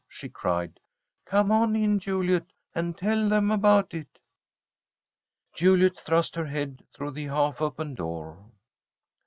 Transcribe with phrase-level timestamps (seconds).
[0.07, 0.79] she cried.
[1.25, 4.17] "Come on in, Juliet, and tell them about it."
[5.53, 8.49] Juliet thrust her head through the half open door.